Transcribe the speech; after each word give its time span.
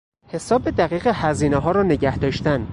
حساب 0.27 0.69
دقیق 0.69 1.07
هزینهها 1.13 1.71
را 1.71 1.83
نگه 1.83 2.17
داشتن 2.17 2.67